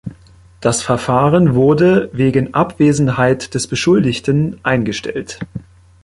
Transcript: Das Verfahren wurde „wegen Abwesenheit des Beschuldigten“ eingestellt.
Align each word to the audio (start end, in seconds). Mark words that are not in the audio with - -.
Das 0.61 0.81
Verfahren 0.81 1.53
wurde 1.53 2.09
„wegen 2.11 2.55
Abwesenheit 2.55 3.53
des 3.53 3.67
Beschuldigten“ 3.67 4.59
eingestellt. 4.63 5.37